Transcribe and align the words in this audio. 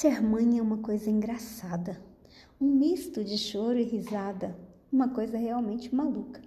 Ser 0.00 0.22
mãe 0.22 0.58
é 0.58 0.62
uma 0.62 0.78
coisa 0.78 1.10
engraçada, 1.10 2.00
um 2.60 2.66
misto 2.66 3.24
de 3.24 3.36
choro 3.36 3.76
e 3.76 3.82
risada, 3.82 4.56
uma 4.92 5.08
coisa 5.08 5.36
realmente 5.36 5.92
maluca. 5.92 6.40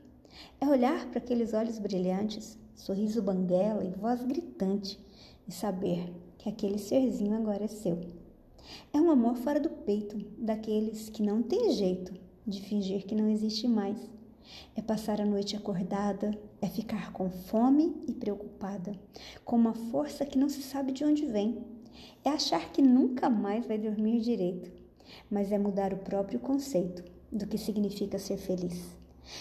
É 0.61 0.65
olhar 0.65 1.05
para 1.07 1.17
aqueles 1.17 1.53
olhos 1.53 1.77
brilhantes, 1.77 2.57
sorriso 2.73 3.21
banguela 3.21 3.83
e 3.83 3.91
voz 3.91 4.23
gritante 4.23 4.97
e 5.45 5.51
saber 5.51 6.13
que 6.37 6.47
aquele 6.47 6.77
serzinho 6.77 7.35
agora 7.35 7.65
é 7.65 7.67
seu. 7.67 7.99
É 8.93 9.01
um 9.01 9.11
amor 9.11 9.35
fora 9.35 9.59
do 9.59 9.69
peito, 9.69 10.17
daqueles 10.37 11.09
que 11.09 11.21
não 11.21 11.43
tem 11.43 11.73
jeito 11.73 12.13
de 12.47 12.61
fingir 12.61 13.05
que 13.05 13.15
não 13.15 13.27
existe 13.27 13.67
mais. 13.67 13.97
É 14.77 14.81
passar 14.81 15.19
a 15.19 15.25
noite 15.25 15.57
acordada, 15.57 16.31
é 16.61 16.69
ficar 16.69 17.11
com 17.11 17.29
fome 17.29 18.01
e 18.07 18.13
preocupada, 18.13 18.97
com 19.43 19.57
uma 19.57 19.73
força 19.73 20.25
que 20.25 20.39
não 20.39 20.47
se 20.47 20.63
sabe 20.63 20.93
de 20.93 21.03
onde 21.03 21.25
vem. 21.25 21.80
É 22.23 22.29
achar 22.29 22.71
que 22.71 22.81
nunca 22.81 23.29
mais 23.29 23.65
vai 23.65 23.77
dormir 23.77 24.21
direito, 24.21 24.71
mas 25.29 25.51
é 25.51 25.57
mudar 25.57 25.93
o 25.93 25.97
próprio 25.97 26.39
conceito 26.39 27.03
do 27.31 27.47
que 27.47 27.57
significa 27.57 28.19
ser 28.19 28.37
feliz. 28.37 28.97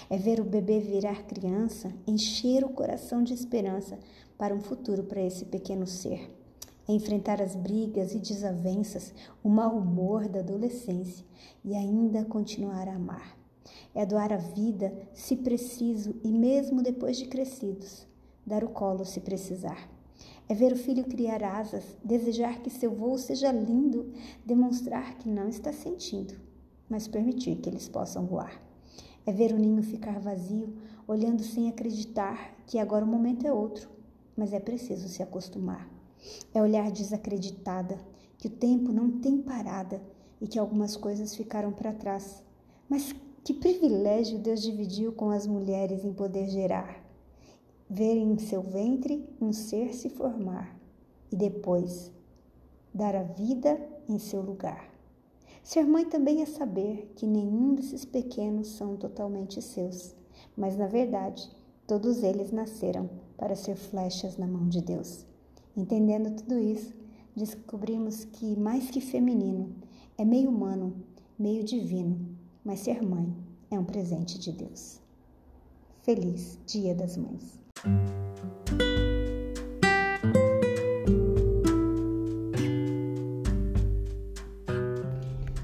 É 0.09 0.17
ver 0.17 0.41
o 0.41 0.45
bebê 0.45 0.79
virar 0.79 1.25
criança, 1.25 1.93
encher 2.07 2.65
o 2.65 2.69
coração 2.69 3.23
de 3.23 3.35
esperança 3.35 3.99
para 4.39 4.55
um 4.55 4.61
futuro 4.61 5.05
para 5.05 5.23
esse 5.23 5.45
pequeno 5.45 5.87
ser. 5.87 6.31
É 6.89 6.93
enfrentar 6.93 7.41
as 7.41 7.55
brigas 7.55 8.15
e 8.15 8.19
desavenças, 8.19 9.15
o 9.43 9.49
mau 9.49 9.77
humor 9.77 10.29
da 10.29 10.41
adolescência 10.41 11.25
e 11.65 11.75
ainda 11.75 12.25
continuar 12.25 12.89
a 12.89 12.95
amar. 12.95 13.39
É 13.95 14.05
doar 14.07 14.33
a 14.33 14.37
vida 14.37 14.93
se 15.13 15.37
preciso 15.37 16.15
e 16.25 16.33
mesmo 16.33 16.83
depois 16.83 17.17
de 17.17 17.27
crescidos, 17.27 18.07
dar 18.47 18.65
o 18.65 18.69
colo 18.69 19.05
se 19.05 19.21
precisar. 19.21 19.89
É 20.49 20.55
ver 20.55 20.73
o 20.73 20.77
filho 20.77 21.05
criar 21.05 21.43
asas, 21.43 21.85
desejar 22.03 22.61
que 22.61 22.71
seu 22.71 22.91
voo 22.91 23.17
seja 23.17 23.53
lindo, 23.53 24.13
demonstrar 24.45 25.17
que 25.19 25.29
não 25.29 25.49
está 25.49 25.73
sentindo, 25.73 26.35
mas 26.89 27.07
permitir 27.07 27.57
que 27.57 27.69
eles 27.69 27.89
possam 27.89 28.27
voar. 28.27 28.61
É 29.25 29.33
ver 29.33 29.53
o 29.53 29.59
ninho 29.59 29.83
ficar 29.83 30.19
vazio, 30.19 30.75
olhando 31.07 31.43
sem 31.43 31.69
acreditar 31.69 32.57
que 32.67 32.79
agora 32.79 33.05
o 33.05 33.09
momento 33.09 33.47
é 33.47 33.53
outro, 33.53 33.89
mas 34.37 34.53
é 34.53 34.59
preciso 34.59 35.09
se 35.09 35.23
acostumar. 35.23 35.89
É 36.53 36.61
olhar 36.61 36.91
desacreditada, 36.91 37.99
que 38.39 38.49
o 38.49 38.51
tempo 38.51 38.93
não 38.93 39.21
tem 39.21 39.39
parada 39.39 40.03
e 40.41 40.49
que 40.49 40.59
algumas 40.59 40.97
coisas 40.97 41.37
ficaram 41.37 41.71
para 41.73 41.93
trás. 41.93 42.43
Mas 42.89 43.15
que 43.45 43.55
privilégio 43.55 44.39
Deus 44.39 44.63
dividiu 44.63 45.13
com 45.13 45.31
as 45.31 45.47
mulheres 45.47 46.05
em 46.05 46.13
poder 46.13 46.49
gerar. 46.49 47.10
Ver 47.93 48.17
em 48.17 48.39
seu 48.39 48.63
ventre 48.63 49.29
um 49.41 49.53
ser 49.53 49.93
se 49.97 50.09
formar 50.09 50.79
e 51.29 51.35
depois 51.35 52.13
dar 52.95 53.17
a 53.17 53.25
vida 53.25 53.85
em 54.09 54.17
seu 54.17 54.41
lugar. 54.41 54.89
Ser 55.65 55.85
mãe 55.85 56.05
também 56.05 56.41
é 56.41 56.47
saber 56.47 57.13
que 57.17 57.27
nenhum 57.27 57.75
desses 57.75 58.05
pequenos 58.05 58.69
são 58.69 58.97
totalmente 58.97 59.61
seus, 59.61 60.15
mas 60.57 60.77
na 60.77 60.87
verdade 60.87 61.51
todos 61.85 62.23
eles 62.23 62.53
nasceram 62.53 63.11
para 63.37 63.57
ser 63.57 63.75
flechas 63.75 64.37
na 64.37 64.47
mão 64.47 64.69
de 64.69 64.81
Deus. 64.81 65.27
Entendendo 65.77 66.31
tudo 66.37 66.61
isso, 66.61 66.95
descobrimos 67.35 68.25
que 68.25 68.57
mais 68.57 68.89
que 68.89 69.01
feminino, 69.01 69.75
é 70.17 70.25
meio 70.25 70.49
humano, 70.49 70.95
meio 71.37 71.65
divino, 71.65 72.25
mas 72.65 72.79
ser 72.79 73.03
mãe 73.03 73.35
é 73.69 73.77
um 73.77 73.85
presente 73.85 74.39
de 74.39 74.53
Deus. 74.53 75.01
Feliz 76.03 76.57
Dia 76.67 76.95
das 76.95 77.17
Mães! 77.17 77.70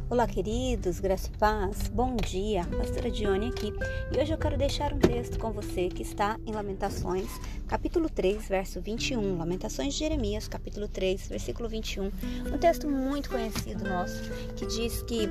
Olá, 0.09 0.27
queridos, 0.27 0.99
graça 0.99 1.29
e 1.29 1.37
paz, 1.37 1.89
bom 1.89 2.17
dia, 2.17 2.65
pastora 2.65 3.11
Dione 3.11 3.49
aqui 3.49 3.71
e 4.11 4.19
hoje 4.19 4.33
eu 4.33 4.39
quero 4.39 4.57
deixar 4.57 4.95
um 4.95 4.99
texto 4.99 5.39
com 5.39 5.53
você 5.53 5.89
que 5.89 6.03
está 6.03 6.41
em 6.47 6.53
Lamentações, 6.53 7.29
capítulo 7.67 8.09
3, 8.09 8.49
verso 8.49 8.81
21. 8.81 9.37
Lamentações 9.37 9.93
de 9.93 10.01
Jeremias, 10.01 10.49
capítulo 10.49 10.89
3, 10.89 11.29
versículo 11.29 11.69
21. 11.69 12.11
Um 12.51 12.57
texto 12.57 12.89
muito 12.89 13.29
conhecido 13.29 13.87
nosso 13.87 14.23
que 14.55 14.65
diz 14.65 15.03
que 15.03 15.29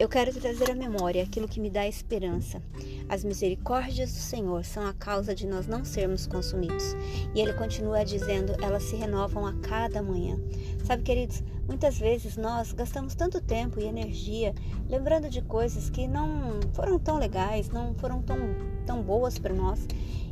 eu 0.00 0.08
quero 0.08 0.32
trazer 0.32 0.68
à 0.68 0.74
memória 0.74 1.22
aquilo 1.22 1.46
que 1.46 1.60
me 1.60 1.70
dá 1.70 1.86
esperança. 1.86 2.60
As 3.08 3.22
misericórdias 3.22 4.12
do 4.12 4.18
Senhor 4.18 4.64
são 4.64 4.86
a 4.86 4.92
causa 4.92 5.34
de 5.34 5.46
nós 5.46 5.66
não 5.66 5.84
sermos 5.84 6.26
consumidos. 6.26 6.94
E 7.34 7.40
ele 7.40 7.52
continua 7.52 8.04
dizendo: 8.04 8.54
elas 8.62 8.84
se 8.84 8.96
renovam 8.96 9.46
a 9.46 9.52
cada 9.54 10.02
manhã. 10.02 10.38
Sabe, 10.84 11.02
queridos, 11.02 11.42
muitas 11.66 11.98
vezes 11.98 12.36
nós 12.36 12.72
gastamos 12.72 13.14
tanto 13.14 13.40
tempo 13.40 13.78
e 13.78 13.84
energia 13.84 14.54
lembrando 14.88 15.28
de 15.28 15.42
coisas 15.42 15.90
que 15.90 16.06
não 16.08 16.60
foram 16.72 16.98
tão 16.98 17.18
legais, 17.18 17.68
não 17.70 17.94
foram 17.94 18.22
tão, 18.22 18.38
tão 18.86 19.02
boas 19.02 19.38
para 19.38 19.54
nós. 19.54 19.86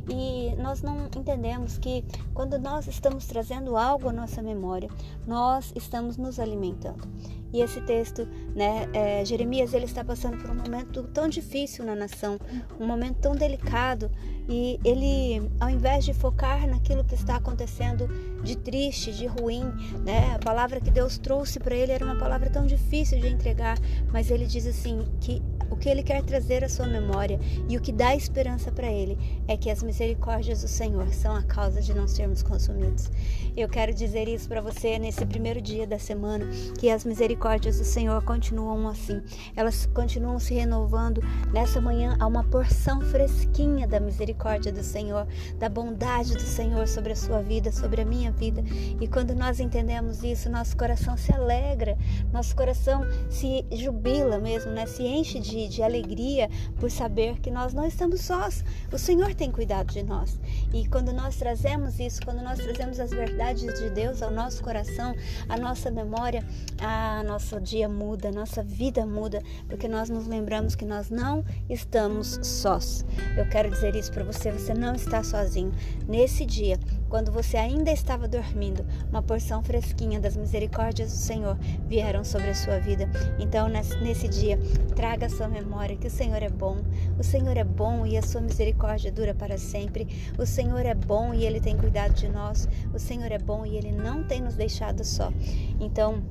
E 0.09 0.53
nós 0.57 0.81
não 0.81 1.05
entendemos 1.05 1.77
que 1.77 2.03
quando 2.33 2.59
nós 2.59 2.87
estamos 2.87 3.25
trazendo 3.25 3.77
algo 3.77 4.09
à 4.09 4.13
nossa 4.13 4.41
memória, 4.41 4.89
nós 5.25 5.71
estamos 5.75 6.17
nos 6.17 6.39
alimentando. 6.39 7.07
E 7.53 7.61
esse 7.61 7.79
texto, 7.81 8.27
né, 8.55 8.89
é, 8.93 9.23
Jeremias, 9.23 9.73
ele 9.75 9.85
está 9.85 10.03
passando 10.03 10.37
por 10.39 10.49
um 10.49 10.55
momento 10.55 11.03
tão 11.13 11.29
difícil 11.29 11.85
na 11.85 11.95
nação, 11.95 12.39
um 12.79 12.87
momento 12.87 13.17
tão 13.19 13.35
delicado, 13.35 14.09
e 14.49 14.79
ele, 14.83 15.49
ao 15.59 15.69
invés 15.69 16.03
de 16.03 16.13
focar 16.13 16.67
naquilo 16.67 17.03
que 17.03 17.13
está 17.13 17.35
acontecendo 17.35 18.07
de 18.43 18.57
triste, 18.57 19.13
de 19.13 19.27
ruim, 19.27 19.63
né, 20.03 20.33
a 20.35 20.39
palavra 20.39 20.81
que 20.81 20.89
Deus 20.89 21.19
trouxe 21.19 21.59
para 21.59 21.75
ele 21.75 21.91
era 21.91 22.03
uma 22.03 22.17
palavra 22.17 22.49
tão 22.49 22.65
difícil 22.65 23.19
de 23.19 23.27
entregar, 23.27 23.77
mas 24.11 24.31
ele 24.31 24.47
diz 24.47 24.65
assim 24.65 25.05
que 25.21 25.41
o 25.69 25.75
que 25.75 25.89
ele 25.89 26.03
quer 26.03 26.21
trazer 26.23 26.63
à 26.63 26.69
sua 26.69 26.87
memória 26.87 27.39
e 27.69 27.77
o 27.77 27.81
que 27.81 27.91
dá 27.91 28.15
esperança 28.15 28.71
para 28.71 28.91
ele 28.91 29.17
é 29.47 29.55
que 29.55 29.69
as 29.69 29.81
misericórdias 29.81 30.61
do 30.61 30.67
Senhor 30.67 31.07
são 31.13 31.35
a 31.35 31.43
causa 31.43 31.81
de 31.81 31.93
não 31.93 32.07
sermos 32.07 32.43
consumidos. 32.43 33.09
Eu 33.55 33.69
quero 33.69 33.93
dizer 33.93 34.27
isso 34.27 34.47
para 34.47 34.61
você 34.61 34.99
nesse 34.99 35.25
primeiro 35.25 35.61
dia 35.61 35.87
da 35.87 35.97
semana, 35.97 36.45
que 36.77 36.89
as 36.89 37.05
misericórdias 37.05 37.42
do 37.43 37.83
Senhor 37.83 38.23
continuam 38.23 38.87
assim. 38.87 39.21
Elas 39.53 39.85
continuam 39.87 40.39
se 40.39 40.53
renovando. 40.53 41.21
Nessa 41.51 41.81
manhã 41.81 42.15
há 42.19 42.25
uma 42.25 42.43
porção 42.45 43.01
fresquinha 43.01 43.85
da 43.85 43.99
misericórdia 43.99 44.71
do 44.71 44.81
Senhor, 44.81 45.27
da 45.59 45.67
bondade 45.67 46.35
do 46.35 46.41
Senhor 46.41 46.87
sobre 46.87 47.11
a 47.11 47.15
sua 47.15 47.41
vida, 47.41 47.69
sobre 47.69 48.01
a 48.01 48.05
minha 48.05 48.31
vida. 48.31 48.63
E 48.99 49.07
quando 49.09 49.35
nós 49.35 49.59
entendemos 49.59 50.23
isso, 50.23 50.49
nosso 50.49 50.77
coração 50.77 51.17
se 51.17 51.33
alegra, 51.33 51.97
nosso 52.31 52.55
coração 52.55 53.01
se 53.29 53.65
jubila 53.73 54.39
mesmo, 54.39 54.71
né? 54.71 54.85
Se 54.85 55.03
enche 55.03 55.39
de 55.39 55.67
de, 55.67 55.83
alegria 55.83 56.49
por 56.79 56.89
saber 56.89 57.39
que 57.39 57.51
nós 57.51 57.73
não 57.73 57.85
estamos 57.85 58.21
sós. 58.21 58.63
O 58.91 58.97
Senhor 58.97 59.33
tem 59.35 59.51
cuidado 59.51 59.91
de 59.91 60.03
nós. 60.03 60.39
E 60.73 60.87
quando 60.87 61.11
nós 61.11 61.35
trazemos 61.35 61.99
isso, 61.99 62.21
quando 62.23 62.41
nós 62.41 62.59
trazemos 62.59 62.99
as 62.99 63.09
verdades 63.09 63.79
de 63.79 63.89
Deus 63.89 64.21
ao 64.21 64.31
nosso 64.31 64.63
coração, 64.63 65.13
à 65.49 65.57
nossa 65.57 65.91
memória, 65.91 66.43
a 66.79 67.23
nosso 67.33 67.59
dia 67.59 67.89
muda, 67.89 68.31
nossa 68.31 68.61
vida 68.61 69.07
muda, 69.07 69.41
porque 69.67 69.87
nós 69.87 70.07
nos 70.07 70.27
lembramos 70.27 70.75
que 70.75 70.85
nós 70.85 71.09
não 71.09 71.43
estamos 71.67 72.39
sós. 72.43 73.03
Eu 73.35 73.49
quero 73.49 73.71
dizer 73.71 73.95
isso 73.95 74.11
para 74.11 74.23
você, 74.23 74.51
você 74.51 74.71
não 74.71 74.93
está 74.93 75.23
sozinho. 75.23 75.71
Nesse 76.07 76.45
dia, 76.45 76.77
quando 77.09 77.31
você 77.31 77.57
ainda 77.57 77.91
estava 77.91 78.27
dormindo, 78.27 78.85
uma 79.09 79.23
porção 79.23 79.63
fresquinha 79.63 80.19
das 80.19 80.37
misericórdias 80.37 81.11
do 81.11 81.17
Senhor 81.17 81.57
vieram 81.87 82.23
sobre 82.23 82.51
a 82.51 82.55
sua 82.55 82.77
vida. 82.77 83.09
Então, 83.39 83.67
nesse 83.67 84.27
dia, 84.27 84.59
traga 84.95 85.25
a 85.25 85.29
sua 85.29 85.47
memória 85.47 85.97
que 85.97 86.05
o 86.05 86.11
Senhor 86.11 86.43
é 86.43 86.49
bom. 86.49 86.77
O 87.17 87.23
Senhor 87.23 87.57
é 87.57 87.63
bom 87.63 88.05
e 88.05 88.15
a 88.15 88.21
sua 88.21 88.41
misericórdia 88.41 89.11
dura 89.11 89.33
para 89.33 89.57
sempre. 89.57 90.07
O 90.37 90.45
Senhor 90.45 90.85
é 90.85 90.93
bom 90.93 91.33
e 91.33 91.47
ele 91.47 91.59
tem 91.59 91.75
cuidado 91.75 92.13
de 92.13 92.29
nós. 92.29 92.69
O 92.93 92.99
Senhor 92.99 93.31
é 93.31 93.39
bom 93.39 93.65
e 93.65 93.75
ele 93.75 93.91
não 93.91 94.23
tem 94.23 94.39
nos 94.39 94.53
deixado 94.53 95.03
só. 95.03 95.33
Então, 95.79 96.21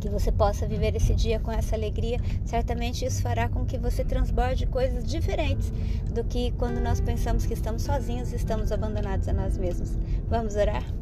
que 0.00 0.08
você 0.08 0.32
possa 0.32 0.66
viver 0.66 0.96
esse 0.96 1.14
dia 1.14 1.38
com 1.38 1.52
essa 1.52 1.76
alegria, 1.76 2.18
certamente 2.44 3.04
isso 3.04 3.22
fará 3.22 3.48
com 3.48 3.64
que 3.64 3.78
você 3.78 4.04
transborde 4.04 4.66
coisas 4.66 5.04
diferentes 5.04 5.70
do 6.12 6.24
que 6.24 6.52
quando 6.52 6.80
nós 6.80 7.00
pensamos 7.00 7.46
que 7.46 7.54
estamos 7.54 7.82
sozinhos 7.82 8.32
estamos 8.32 8.72
abandonados 8.72 9.28
a 9.28 9.32
nós 9.32 9.56
mesmos. 9.56 9.96
Vamos 10.28 10.56
orar? 10.56 10.99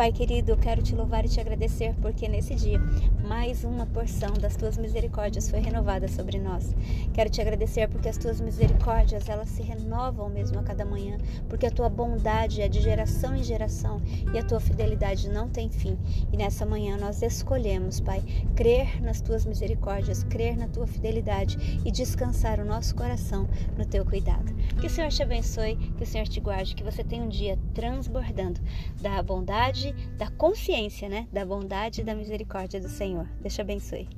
Pai 0.00 0.12
querido, 0.12 0.52
eu 0.52 0.56
quero 0.56 0.82
te 0.82 0.94
louvar 0.94 1.26
e 1.26 1.28
te 1.28 1.38
agradecer 1.38 1.94
porque 2.00 2.26
nesse 2.26 2.54
dia 2.54 2.80
mais 3.22 3.64
uma 3.64 3.84
porção 3.84 4.32
das 4.32 4.56
tuas 4.56 4.78
misericórdias 4.78 5.50
foi 5.50 5.60
renovada 5.60 6.08
sobre 6.08 6.38
nós. 6.38 6.74
Quero 7.12 7.28
te 7.28 7.38
agradecer 7.38 7.86
porque 7.86 8.08
as 8.08 8.16
tuas 8.16 8.40
misericórdias, 8.40 9.28
elas 9.28 9.50
se 9.50 9.62
renovam 9.62 10.30
mesmo 10.30 10.58
a 10.58 10.62
cada 10.62 10.86
manhã, 10.86 11.18
porque 11.50 11.66
a 11.66 11.70
tua 11.70 11.90
bondade 11.90 12.62
é 12.62 12.66
de 12.66 12.80
geração 12.80 13.36
em 13.36 13.44
geração 13.44 14.00
e 14.32 14.38
a 14.38 14.42
tua 14.42 14.58
fidelidade 14.58 15.28
não 15.28 15.50
tem 15.50 15.68
fim. 15.68 15.98
E 16.32 16.36
nessa 16.38 16.64
manhã 16.64 16.96
nós 16.96 17.20
escolhemos, 17.20 18.00
Pai, 18.00 18.22
crer 18.56 19.02
nas 19.02 19.20
tuas 19.20 19.44
misericórdias, 19.44 20.24
crer 20.24 20.56
na 20.56 20.66
tua 20.66 20.86
fidelidade 20.86 21.78
e 21.84 21.92
descansar 21.92 22.58
o 22.58 22.64
nosso 22.64 22.94
coração 22.94 23.46
no 23.76 23.84
teu 23.84 24.06
cuidado. 24.06 24.50
Que 24.78 24.86
o 24.86 24.90
Senhor 24.90 25.10
te 25.10 25.22
abençoe, 25.22 25.76
que 25.76 26.02
o 26.02 26.06
Senhor 26.06 26.26
te 26.26 26.40
guarde, 26.40 26.74
que 26.74 26.84
você 26.84 27.02
tenha 27.02 27.22
um 27.22 27.28
dia 27.28 27.58
transbordando 27.74 28.60
da 29.00 29.22
bondade, 29.22 29.92
da 30.16 30.30
consciência, 30.30 31.08
né? 31.08 31.26
Da 31.32 31.44
bondade 31.44 32.00
e 32.00 32.04
da 32.04 32.14
misericórdia 32.14 32.80
do 32.80 32.88
Senhor. 32.88 33.26
Deus 33.40 33.54
te 33.54 33.60
abençoe. 33.60 34.08